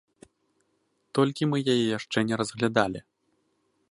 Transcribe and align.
Толькі 1.19 1.49
мы 1.51 1.57
яе 1.75 1.85
яшчэ 1.97 2.19
не 2.31 2.35
разглядалі. 2.43 2.99